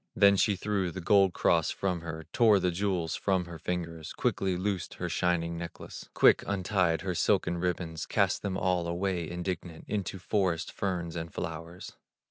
[0.15, 4.57] Then she threw the gold cross from her, Tore the jewels from her fingers, Quickly
[4.57, 10.17] loosed her shining necklace, Quick untied her silken ribbons, Cast them all away indignant Into
[10.17, 11.97] forest ferns and flowers.